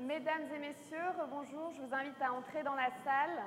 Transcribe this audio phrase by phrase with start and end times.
[0.00, 1.72] Mesdames et messieurs, bonjour.
[1.76, 3.38] Je vous invite à entrer dans la salle.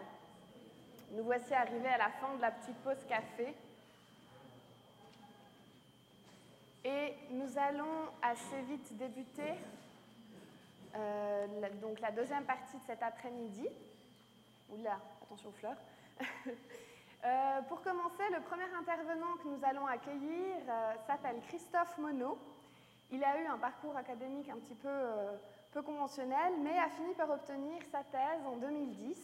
[1.13, 3.55] Nous voici arrivés à la fin de la petite pause café.
[6.85, 9.55] Et nous allons assez vite débuter
[10.95, 13.67] euh, la, donc la deuxième partie de cet après-midi.
[14.69, 15.77] Oula, attention aux fleurs.
[17.25, 22.37] euh, pour commencer, le premier intervenant que nous allons accueillir euh, s'appelle Christophe Monod.
[23.11, 24.89] Il a eu un parcours académique un petit peu,
[25.73, 29.17] peu, conventionnel, mais a fini par obtenir sa thèse en 2010,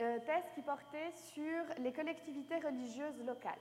[0.00, 3.52] euh, thèse qui portait sur les collectivités religieuses locales.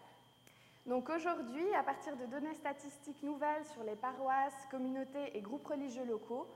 [0.87, 6.05] Donc aujourd'hui, à partir de données statistiques nouvelles sur les paroisses, communautés et groupes religieux
[6.05, 6.47] locaux,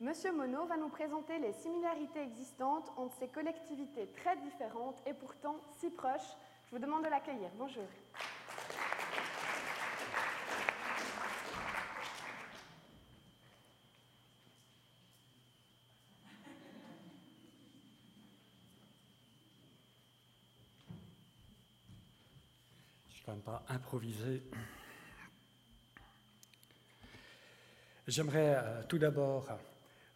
[0.00, 5.56] Monsieur Monod va nous présenter les similarités existantes entre ces collectivités très différentes et pourtant
[5.78, 6.36] si proches.
[6.66, 7.50] Je vous demande de l'accueillir.
[7.58, 7.84] Bonjour.
[23.30, 24.42] Quand même pas improviser.
[28.08, 29.46] J'aimerais euh, tout d'abord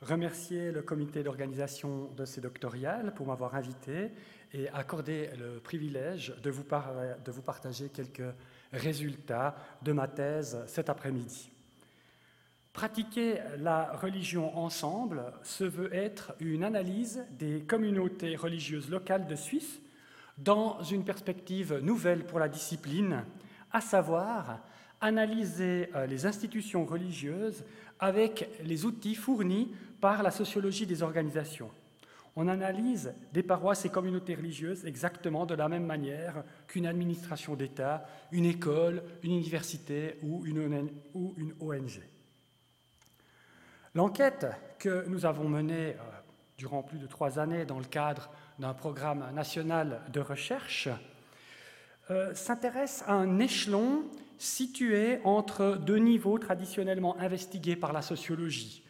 [0.02, 4.10] remercier le comité d'organisation de ces doctoriales pour m'avoir invité
[4.52, 8.34] et accorder le privilège de vous, de vous, partager quelques
[8.72, 11.50] résultats de ma thèse cet après-midi.
[12.72, 19.80] Pratiquer la religion ensemble se veut être une analyse des communautés religieuses locales de Suisse
[20.38, 23.24] dans une perspective nouvelle pour la discipline,
[23.72, 24.60] à savoir
[25.00, 27.64] analyser euh, les institutions religieuses
[28.00, 31.70] avec les outils fournis par la sociologie des organisations.
[32.36, 38.06] On analyse des paroisses et communautés religieuses exactement de la même manière qu'une administration d'État,
[38.32, 40.90] une école, une université ou une,
[41.60, 42.00] ONG.
[43.94, 44.46] L'enquête
[44.78, 46.14] que nous avons menée euh,
[46.58, 50.88] durant plus de trois années dans le cadre d'un programme national de recherche
[52.10, 54.02] euh, s'intéresse à un échelon
[54.38, 58.82] situé entre deux niveaux traditionnellement investigués par la sociologie.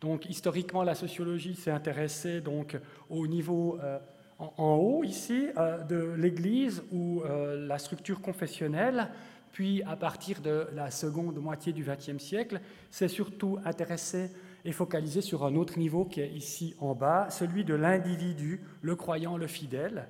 [0.00, 2.76] Donc, historiquement, la sociologie s'est intéressée donc,
[3.08, 3.98] au niveau euh,
[4.38, 9.08] en, haut, ici, euh, de l'Église ou la structure confessionnelle,
[9.52, 12.60] puis à partir de la seconde moitié du XXe siècle,
[12.90, 14.30] s'est surtout intéressé
[14.66, 18.96] et focalisé sur un autre niveau qui est ici en bas, celui de l'individu, le
[18.96, 20.08] croyant, le fidèle.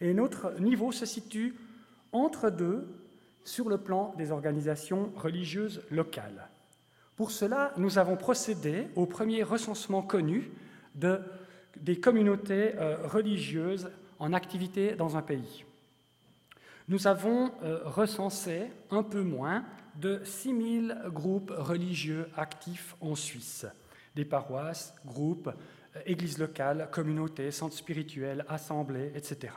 [0.00, 1.54] Et notre niveau se situe
[2.10, 2.88] entre deux
[3.44, 6.48] sur le plan des organisations religieuses locales.
[7.16, 10.50] Pour cela, nous avons procédé au premier recensement connu
[10.94, 11.20] de,
[11.78, 15.64] des communautés euh, religieuses en activité dans un pays.
[16.88, 19.64] Nous avons euh, recensé un peu moins
[19.96, 23.66] de 6000 groupes religieux actifs en Suisse,
[24.14, 25.50] des paroisses, groupes,
[25.96, 29.52] euh, églises locales, communautés, centres spirituels, assemblées, etc.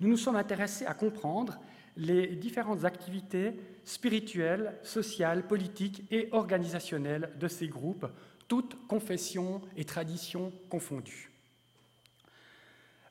[0.00, 1.58] Nous nous sommes intéressés à comprendre
[1.96, 3.54] les différentes activités
[3.84, 8.06] spirituelles, sociales, politiques et organisationnelles de ces groupes,
[8.46, 11.30] toutes confessions et traditions confondues.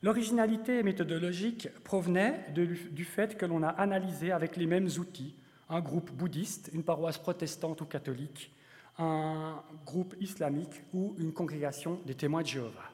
[0.01, 5.35] L'originalité méthodologique provenait du fait que l'on a analysé avec les mêmes outils
[5.69, 8.51] un groupe bouddhiste, une paroisse protestante ou catholique,
[8.97, 12.91] un groupe islamique ou une congrégation des témoins de Jéhovah.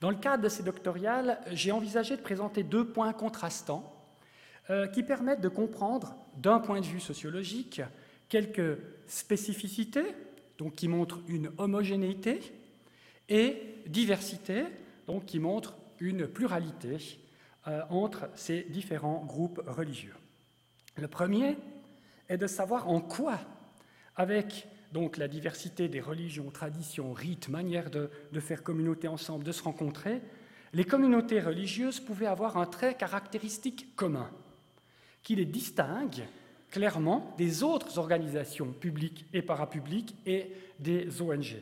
[0.00, 3.92] Dans le cadre de ces doctoriales, j'ai envisagé de présenter deux points contrastants
[4.70, 7.82] euh, qui permettent de comprendre, d'un point de vue sociologique,
[8.28, 10.14] quelques spécificités,
[10.58, 12.40] donc qui montrent une homogénéité,
[13.28, 14.64] et diversité,
[15.06, 17.18] donc qui montrent une pluralité
[17.68, 20.14] euh, entre ces différents groupes religieux.
[20.96, 21.56] Le premier
[22.28, 23.38] est de savoir en quoi,
[24.16, 29.52] avec donc la diversité des religions, traditions, rites, manières de, de faire communauté ensemble, de
[29.52, 30.20] se rencontrer,
[30.74, 34.30] les communautés religieuses pouvaient avoir un trait caractéristique commun
[35.22, 36.24] qui les distingue
[36.70, 41.56] clairement des autres organisations publiques et parapubliques et des ONG.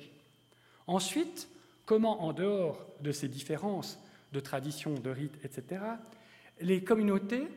[0.87, 1.49] Ensuite,
[1.85, 3.99] comment, en dehors de ces différences
[4.33, 5.83] de traditions, de rites, etc.,
[6.61, 7.49] les communautés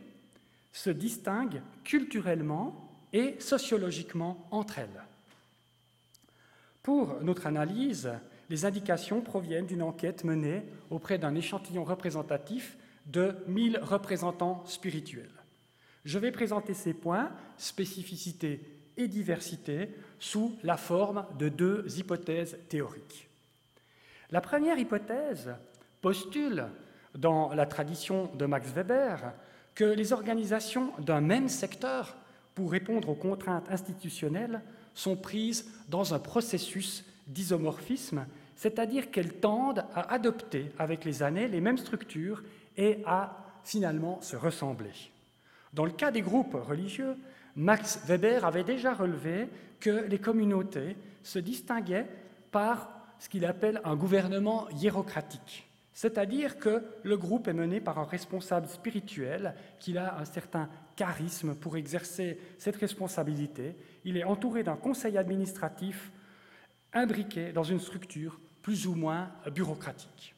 [0.71, 5.03] se distinguent culturellement et sociologiquement entre elles.
[6.81, 8.11] Pour notre analyse,
[8.49, 12.75] les indications proviennent d'une enquête menée auprès d'un échantillon représentatif
[13.05, 15.29] de 1000 représentants spirituels.
[16.03, 18.59] Je vais présenter ces points, spécificité
[18.97, 19.89] et diversité,
[20.19, 23.27] sous la forme de deux hypothèses théoriques.
[24.31, 25.55] La première hypothèse
[26.01, 26.65] postule,
[27.15, 29.33] dans la tradition de Max Weber,
[29.75, 32.15] que les organisations d'un même secteur,
[32.55, 34.61] pour répondre aux contraintes institutionnelles,
[34.93, 41.61] sont prises dans un processus d'isomorphisme, c'est-à-dire qu'elles tendent à adopter avec les années les
[41.61, 42.43] mêmes structures
[42.77, 44.91] et à finalement se ressembler.
[45.73, 47.15] Dans le cas des groupes religieux,
[47.55, 49.47] Max Weber avait déjà relevé
[49.79, 52.07] que les communautés se distinguaient
[52.51, 52.89] par
[53.19, 58.67] ce qu'il appelle un gouvernement hiérocratique, c'est-à-dire que le groupe est mené par un responsable
[58.67, 63.75] spirituel qui a un certain charisme pour exercer cette responsabilité.
[64.05, 66.11] Il est entouré d'un conseil administratif
[66.93, 70.35] imbriqué dans une structure plus ou moins bureaucratique.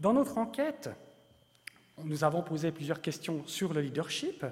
[0.00, 0.90] Dans notre enquête,
[2.04, 4.44] nous avons posé plusieurs questions sur le leadership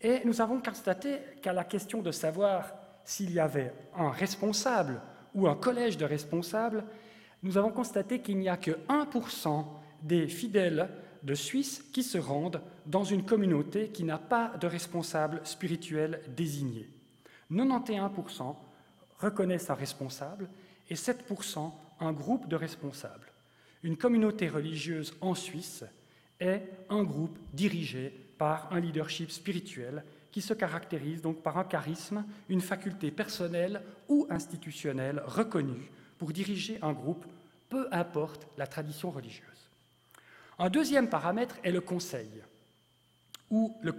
[0.00, 2.72] et nous avons constaté qu'à la question de savoir
[3.04, 5.00] s'il y avait un responsable
[5.34, 6.84] ou un collège de responsables,
[7.42, 9.64] nous avons constaté qu'il n'y a que 1%
[10.02, 10.88] des fidèles
[11.22, 16.88] de Suisse qui se rendent dans une communauté qui n'a pas de responsable spirituel désigné.
[17.50, 18.56] 91%
[19.18, 20.48] reconnaissent un responsable
[20.88, 21.70] et 7%
[22.00, 23.32] un groupe de responsables.
[23.82, 25.84] Une communauté religieuse en Suisse
[26.40, 32.24] est un groupe dirigé par un leadership spirituel qui se caractérise donc par un charisme,
[32.48, 37.26] une faculté personnelle ou institutionnelle reconnue pour diriger un groupe,
[37.68, 39.51] peu importe la tradition religieuse.
[40.62, 42.30] Un deuxième paramètre est le conseil,
[43.50, 43.90] ou le,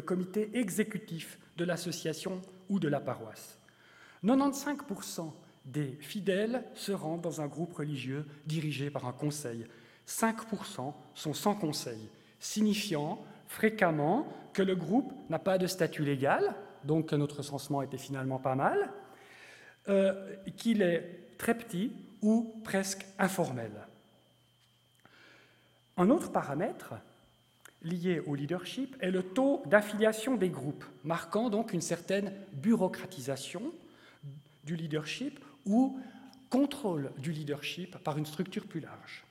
[0.00, 3.60] comité exécutif de l'association ou de la paroisse.
[4.24, 5.30] 95%
[5.66, 9.64] des fidèles se rendent dans un groupe religieux dirigé par un conseil.
[10.08, 12.08] 5% sont sans conseil,
[12.40, 17.98] signifiant fréquemment que le groupe n'a pas de statut légal, donc que notre recensement était
[17.98, 18.90] finalement pas mal,
[19.88, 23.70] euh, qu'il est très petit ou presque informel.
[26.00, 26.94] Un autre paramètre
[27.82, 33.70] lié au leadership est le taux d'affiliation des groupes, marquant donc une certaine bureaucratisation
[34.64, 36.00] du leadership ou
[36.48, 39.26] contrôle du leadership par une structure plus large.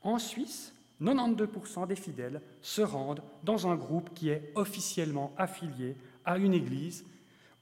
[0.00, 0.72] En Suisse,
[1.02, 7.04] 92% des fidèles se rendent dans un groupe qui est officiellement affilié à une église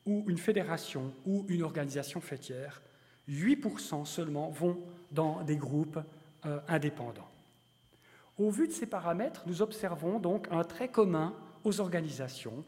[0.06, 2.82] ou une fédération ou une organisation fêtière.
[3.28, 4.78] 8% seulement vont
[5.10, 5.98] dans des groupes
[6.46, 7.33] euh, indépendants.
[8.38, 12.64] Au vu de ces paramètres, nous observons donc un trait commun aux organisations,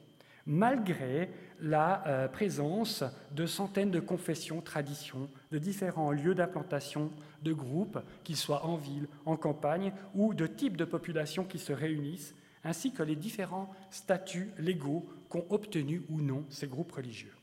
[0.46, 1.30] malgré
[1.60, 3.02] la euh, présence
[3.32, 7.10] de centaines de confessions, traditions, de différents lieux d'implantation
[7.42, 11.72] de groupes, qu'ils soient en ville, en campagne, ou de types de populations qui se
[11.72, 17.34] réunissent, ainsi que les différents statuts légaux qu'ont obtenus ou non ces groupes religieux.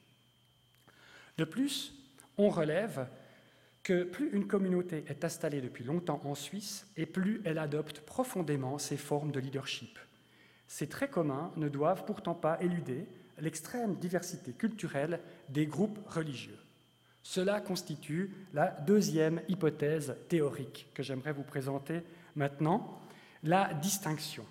[1.38, 1.94] De plus,
[2.38, 3.08] on relève
[3.84, 8.78] que plus une communauté est installée depuis longtemps en Suisse, et plus elle adopte profondément
[8.78, 10.00] ces formes de leadership.
[10.68, 13.06] Ces traits communs ne doivent pourtant pas éluder
[13.40, 15.20] l'extrême diversité culturelle
[15.50, 16.58] des groupes religieux.
[17.24, 22.02] Cela constitue la deuxième hypothèse théorique que j'aimerais vous présenter
[22.36, 23.00] maintenant,
[23.44, 24.46] la distinction.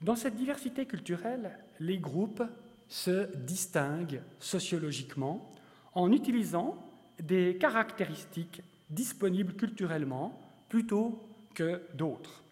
[0.00, 2.42] Dans cette diversité culturelle, les groupes
[2.88, 5.52] se distinguent sociologiquement
[5.94, 6.76] en utilisant
[7.20, 10.38] des caractéristiques disponibles culturellement
[10.68, 11.22] plutôt
[11.54, 12.42] que d'autres.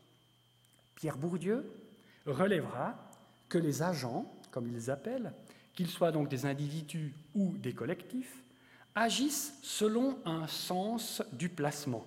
[0.94, 1.70] Pierre Bourdieu
[2.26, 2.96] relèvera
[3.48, 5.32] que les agents comme ils appellent,
[5.74, 8.44] qu'ils soient donc des individus ou des collectifs,
[8.94, 12.04] agissent selon un sens du placement.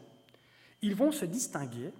[0.81, 1.91] Ils vont se distinguer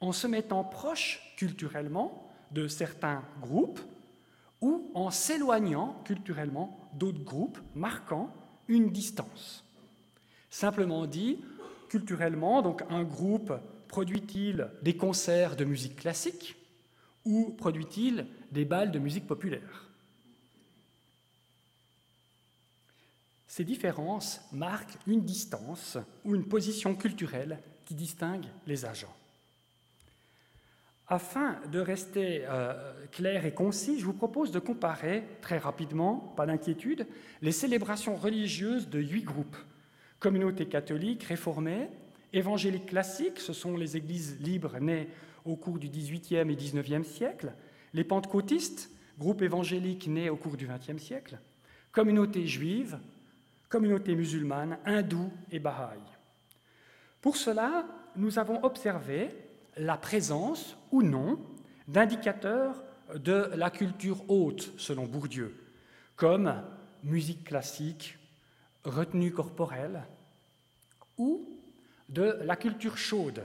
[0.00, 3.80] en se mettant proches culturellement de certains groupes
[4.60, 8.32] ou en s'éloignant culturellement d'autres groupes, marquant
[8.68, 9.64] une distance.
[10.50, 11.38] Simplement dit,
[11.88, 13.52] culturellement, donc un groupe
[13.88, 16.56] produit-il des concerts de musique classique
[17.24, 19.88] ou produit-il des balles de musique populaire?
[23.46, 29.14] Ces différences marquent une distance ou une position culturelle qui distingue les agents.
[31.08, 36.44] Afin de rester euh, clair et concis, je vous propose de comparer très rapidement, pas
[36.44, 37.06] d'inquiétude,
[37.40, 39.56] les célébrations religieuses de huit groupes.
[40.20, 41.88] Communauté catholique, réformée,
[42.32, 45.08] évangélique classique, ce sont les églises libres nées
[45.44, 47.52] au cours du XVIIIe et XIXe siècle,
[47.94, 51.38] les pentecôtistes, groupe évangélique né au cours du XXe siècle,
[51.92, 52.98] communauté juive,
[53.68, 56.00] communautés musulmanes, hindoues et bahaï.
[57.20, 59.30] Pour cela, nous avons observé
[59.76, 61.38] la présence ou non
[61.86, 62.82] d'indicateurs
[63.14, 65.54] de la culture haute, selon Bourdieu,
[66.16, 66.62] comme
[67.04, 68.17] musique classique,
[68.88, 70.02] retenue corporelle,
[71.16, 71.46] ou
[72.08, 73.44] de la culture chaude,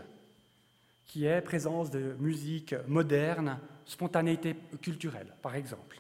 [1.05, 6.00] qui est présence de musique moderne, spontanéité culturelle, par exemple.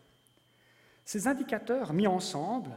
[1.05, 2.71] Ces indicateurs mis ensemble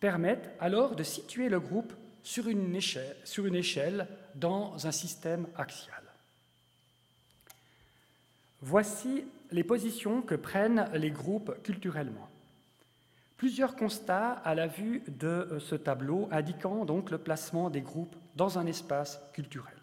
[0.00, 6.02] permettent alors de situer le groupe sur une échelle, dans un système axial.
[8.60, 12.28] Voici les positions que prennent les groupes culturellement.
[13.40, 18.14] Plusieurs constats à la vue de euh, ce tableau indiquant donc le placement des groupes
[18.36, 19.78] dans un espace culturel.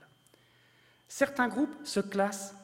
[1.07, 2.55] Certains groupes se classent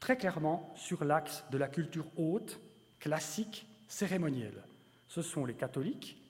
[0.00, 2.58] très clairement sur l'axe de la culture haute,
[2.98, 4.64] classique, cérémonielle.
[5.06, 6.20] Ce sont les catholiques,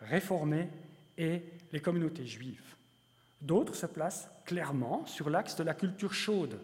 [0.00, 0.70] réformés
[1.18, 2.76] et les communautés juives.
[3.42, 6.58] D'autres se placent clairement sur l'axe de la culture chaude.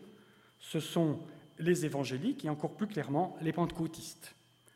[0.61, 1.21] Ce sont
[1.59, 4.35] les évangéliques et encore plus clairement les pentecôtistes.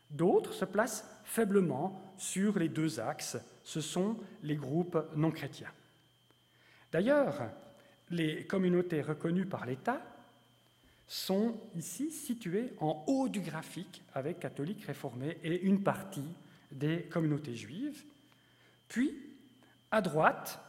[0.09, 5.71] D'autres se placent faiblement sur les deux axes, ce sont les groupes non chrétiens.
[6.91, 7.49] D'ailleurs,
[8.09, 10.01] les communautés reconnues par l'État
[11.07, 16.29] sont ici situées en haut du graphique avec catholiques réformés et une partie
[16.71, 18.03] des communautés juives.
[18.87, 19.13] Puis,
[19.91, 20.59] à droite,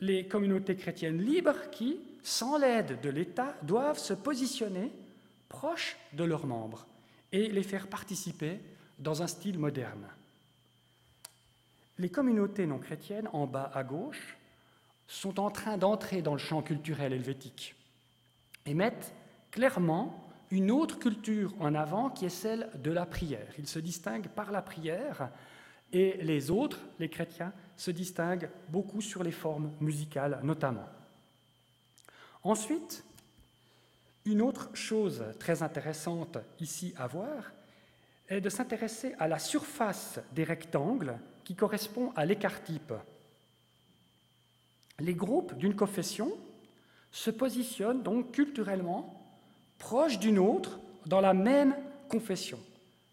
[0.00, 4.92] les communautés chrétiennes libres qui, sans l'aide de l'État, doivent se positionner
[5.48, 6.86] proches de leurs membres
[7.32, 8.60] et les faire participer
[8.98, 10.06] dans un style moderne.
[11.98, 14.36] Les communautés non chrétiennes, en bas à gauche,
[15.08, 17.74] sont en train d'entrer dans le champ culturel helvétique
[18.66, 19.12] et mettent
[19.50, 23.54] clairement une autre culture en avant qui est celle de la prière.
[23.58, 25.30] Ils se distinguent par la prière
[25.92, 30.88] et les autres, les chrétiens, se distinguent beaucoup sur les formes musicales notamment.
[32.42, 33.04] Ensuite,
[34.24, 37.52] une autre chose très intéressante ici à voir
[38.28, 42.94] est de s'intéresser à la surface des rectangles qui correspond à l'écart-type.
[45.00, 46.32] Les groupes d'une confession
[47.10, 49.20] se positionnent donc culturellement
[49.78, 51.74] proches d'une autre dans la même
[52.08, 52.60] confession,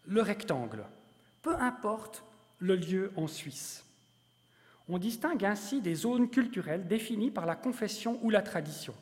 [0.06, 0.84] le rectangle,
[1.42, 2.22] peu importe
[2.60, 3.84] le lieu en Suisse.
[4.88, 8.94] On distingue ainsi des zones culturelles définies par la confession ou la tradition.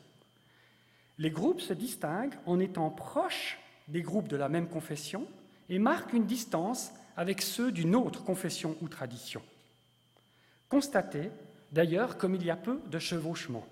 [1.19, 3.59] Les groupes se distinguent en étant proches
[3.89, 5.27] des groupes de la même confession
[5.67, 9.41] et marquent une distance avec ceux d'une autre confession ou tradition.
[10.69, 11.29] Constatez
[11.73, 13.67] d'ailleurs comme il y a peu de chevauchement.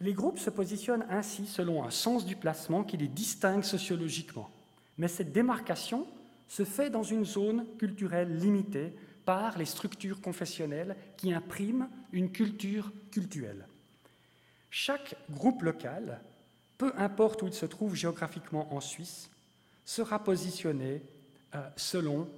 [0.00, 4.50] Les groupes se positionnent ainsi selon un sens du placement qui les distingue sociologiquement.
[4.96, 6.08] Mais cette démarcation
[6.48, 8.92] se fait dans une zone culturelle limitée
[9.24, 13.66] par les structures confessionnelles qui impriment une culture cultuelle.
[14.70, 16.20] Chaque groupe local,
[16.76, 19.30] peu importe où il se trouve géographiquement en Suisse,
[19.84, 21.02] sera positionné
[21.54, 22.28] euh, selon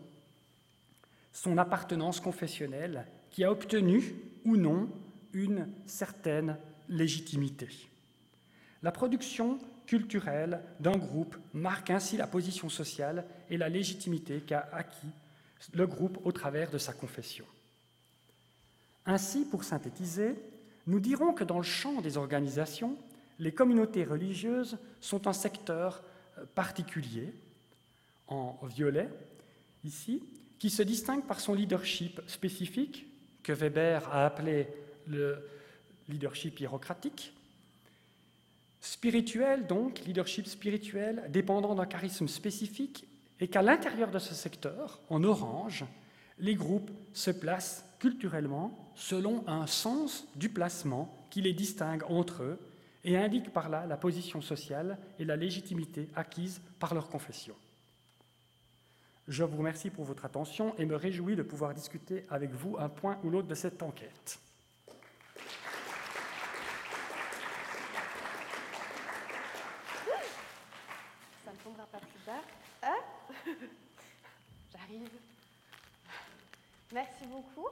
[1.33, 4.89] son appartenance confessionnelle qui a obtenu ou non
[5.33, 6.57] une certaine
[6.89, 7.69] légitimité.
[8.83, 15.11] La production culturelle d'un groupe marque ainsi la position sociale et la légitimité qu'a acquis
[15.75, 17.45] le groupe au travers de sa confession.
[19.07, 20.37] Ainsi, pour synthétiser,
[20.91, 22.97] nous dirons que dans le champ des organisations,
[23.39, 26.03] les communautés religieuses sont un secteur
[26.37, 27.33] euh, particulier,
[28.27, 29.09] en violet,
[29.85, 30.23] ici,
[30.59, 33.07] qui se distingue par son leadership spécifique,
[33.43, 34.69] que Weber a appelé
[35.07, 35.49] le
[36.09, 37.33] leadership hiérocratique,
[38.81, 43.07] spirituel donc, leadership spirituel, dépendant d'un charisme spécifique,
[43.39, 45.85] et qu'à l'intérieur de ce secteur, en orange,
[46.39, 52.59] les groupes se placent culturellement selon un sens du placement qui les distingue entre eux
[53.05, 57.55] et indique par là la position sociale et la légitimité acquise par leur confession.
[59.29, 62.89] Je vous remercie pour votre attention et me réjouis de pouvoir discuter avec vous un
[62.89, 64.41] point ou l'autre de cette enquête.
[71.45, 72.43] Ça ne tombera pas plus bas.
[72.83, 72.97] Ah
[74.73, 75.09] J'arrive.
[76.93, 77.69] Merci beaucoup.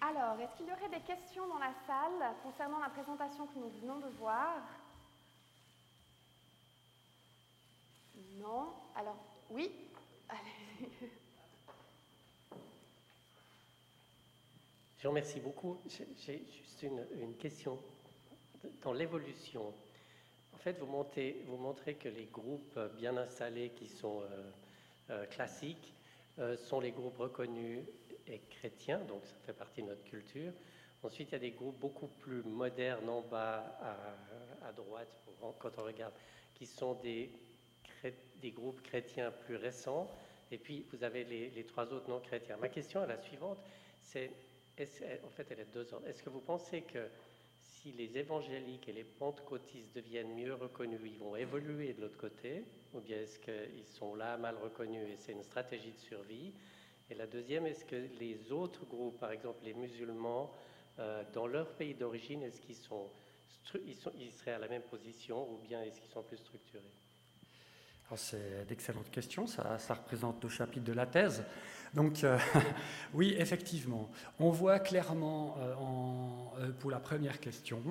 [0.00, 3.70] Alors, est-ce qu'il y aurait des questions dans la salle concernant la présentation que nous
[3.80, 4.60] venons de voir?
[8.38, 9.16] Non Alors,
[9.50, 9.70] oui
[10.28, 10.90] Allez.
[14.98, 15.78] Je remercie beaucoup.
[15.86, 17.78] J'ai juste une, question.
[18.82, 19.72] Dans l'évolution,
[20.52, 24.50] en fait, vous, vous, montrez que les groupes bien installés qui sont euh,
[25.10, 25.94] euh, classiques
[26.38, 27.80] euh, sont les groupes reconnus
[28.28, 30.52] et chrétiens, donc ça fait partie de notre culture.
[31.02, 33.78] Ensuite, il y a des groupes beaucoup plus modernes en bas
[34.62, 35.08] à, droite,
[35.58, 36.12] quand on regarde,
[36.54, 37.30] qui sont des,
[38.40, 40.10] des, groupes chrétiens plus récents.
[40.50, 42.56] Et puis, vous avez les, trois autres non chrétiens.
[42.56, 43.58] Ma question est la suivante,
[44.00, 44.30] c'est,
[45.24, 46.02] en fait, elle est deux ans.
[46.06, 47.06] Est-ce que vous pensez que
[47.60, 52.64] si les évangéliques et les pentecôtistes deviennent mieux reconnus, ils vont évoluer de l'autre côté?
[52.94, 56.52] Ou bien est-ce qu'ils sont là mal reconnus et c'est une stratégie de survie?
[57.08, 60.52] Et la deuxième, est-ce que les autres groupes, par exemple les musulmans,
[60.98, 63.08] euh, dans leur pays d'origine, est-ce qu'ils sont,
[63.86, 66.82] ils sont, ils seraient à la même position ou bien est-ce qu'ils sont plus structurés?
[68.14, 71.44] C'est d'excellentes questions, ça, ça, représente le chapitre de la thèse.
[71.92, 72.38] Donc euh,
[73.14, 77.82] oui, effectivement, on voit clairement euh, pour la première question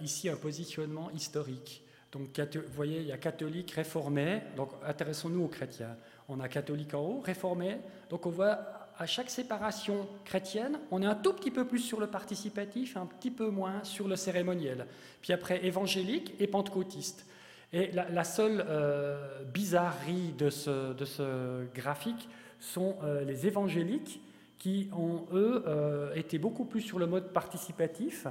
[0.00, 1.84] ici un positionnement historique.
[2.14, 5.96] Donc vous voyez, il y a catholique, réformé, donc intéressons-nous aux chrétiens.
[6.28, 7.78] On a catholique en haut, réformé,
[8.08, 8.60] donc on voit
[8.96, 13.06] à chaque séparation chrétienne, on est un tout petit peu plus sur le participatif, un
[13.06, 14.86] petit peu moins sur le cérémoniel.
[15.22, 17.26] Puis après, évangélique et pentecôtiste.
[17.72, 22.28] Et la, seule euh, bizarrerie de ce, graphique
[22.60, 24.20] sont euh, les évangéliques
[24.58, 28.28] qui ont, eux, euh, été beaucoup plus sur le mode participatif.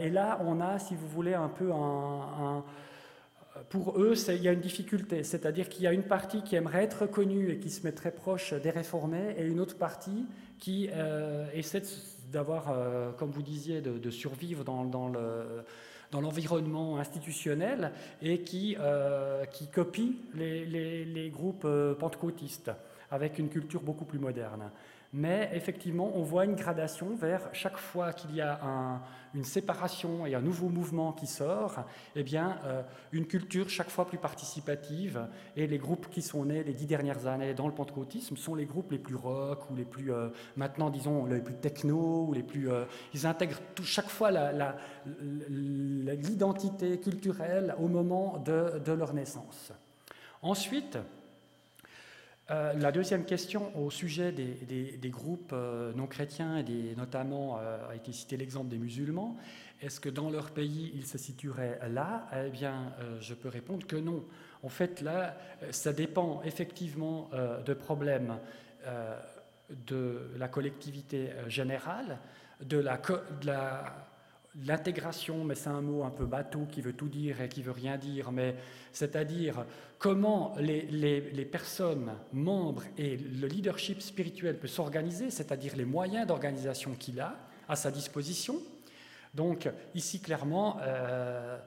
[0.00, 2.62] et là, on a, si vous voulez, un peu un
[3.68, 6.84] pour eux, il y a une difficulté, c'est-à-dire qu'il y a une partie qui aimerait
[6.84, 10.26] être reconnue et qui se met très proche des réformés, et une autre partie
[10.58, 11.82] qui euh, essaie
[12.32, 15.12] d'avoir, euh, comme vous disiez, de, survivre dans,
[16.12, 17.92] l'environnement institutionnel
[18.22, 21.66] et qui, euh, copie les groupes
[21.98, 22.70] pentecôtistes
[23.12, 24.72] avec une culture beaucoup plus moderne
[25.14, 28.58] mais effectivement, on voit une gradation vers chaque fois qu'il y a
[29.34, 31.84] une séparation et un nouveau mouvement qui sort,
[32.16, 32.80] eh bien, euh,
[33.12, 35.26] une culture chaque fois plus participative.
[35.54, 38.64] Et les groupes qui sont nés les dix dernières années dans le pentecôtisme sont les
[38.64, 42.42] groupes les plus rock ou les plus, euh, maintenant, disons, les plus techno ou les
[42.42, 42.70] plus.
[42.70, 44.30] Euh, ils intègrent chaque fois
[45.50, 49.72] l'identité culturelle au moment de leur naissance.
[50.40, 50.98] Ensuite,
[52.50, 57.94] euh, la deuxième question au sujet des, groupes euh, non chrétiens, et notamment euh, a
[57.94, 59.36] été cité l'exemple des musulmans,
[59.80, 62.26] est-ce que dans leur pays ils se situeraient là?
[62.36, 64.24] Eh bien, je peux répondre que non.
[64.62, 65.36] En fait, là,
[65.72, 67.30] ça dépend effectivement
[67.66, 68.38] de problèmes
[69.68, 72.20] de la collectivité générale,
[72.60, 74.11] de la, de la
[74.60, 77.72] l'intégration, mais c'est un mot un peu bateau qui veut tout dire et qui veut
[77.72, 78.54] rien dire, mais
[78.92, 79.64] c'est-à-dire
[79.98, 87.20] comment les, personnes, membres et le leadership spirituel peut s'organiser, c'est-à-dire les moyens d'organisation qu'il
[87.20, 87.36] a
[87.68, 88.56] à sa disposition.
[89.32, 91.58] Donc ici, clairement, euh,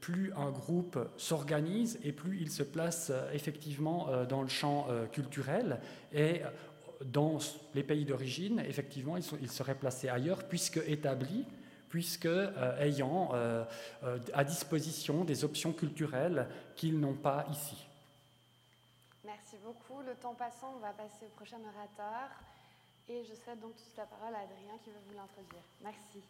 [0.00, 4.88] plus un groupe s'organise et plus il se place euh, effectivement euh, dans le champ
[5.12, 5.78] culturel
[6.12, 6.40] et
[7.04, 7.38] dans
[7.74, 11.44] les pays d'origine, effectivement, ils, ils seraient placés ailleurs puisque établis
[11.96, 13.64] puisque euh, ayant euh,
[14.04, 17.86] euh, à disposition des options culturelles qu'ils n'ont pas ici.
[19.24, 20.02] Merci beaucoup.
[20.02, 22.28] Le temps passant, on va passer au prochain orateur.
[23.08, 25.62] Et je cède donc toute la parole à Adrien qui veut vous l'introduire.
[25.82, 26.20] Merci.